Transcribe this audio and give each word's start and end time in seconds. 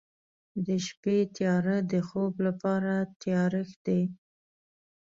د 0.65 0.67
شپې 0.85 1.17
تیاره 1.35 1.77
د 1.91 1.93
خوب 2.07 2.33
لپاره 2.47 2.93
تیارښت 3.21 3.77
دی. 3.87 4.01